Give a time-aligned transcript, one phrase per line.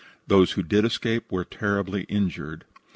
[0.25, 2.65] Those who did escape were terribly injured.